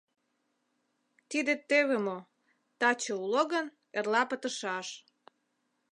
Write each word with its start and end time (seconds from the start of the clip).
—Тиде 1.29 1.53
теве 1.69 1.97
мо: 2.05 2.17
таче 2.79 3.13
уло 3.23 3.41
гын, 3.53 3.65
эрла 3.97 4.21
пытышаш. 4.29 4.87